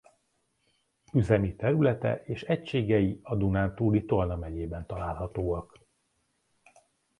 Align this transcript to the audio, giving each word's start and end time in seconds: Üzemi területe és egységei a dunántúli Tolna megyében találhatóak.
Üzemi 1.13 1.55
területe 1.55 2.21
és 2.25 2.41
egységei 2.43 3.19
a 3.23 3.35
dunántúli 3.35 4.05
Tolna 4.05 4.35
megyében 4.35 4.85
találhatóak. 4.85 5.79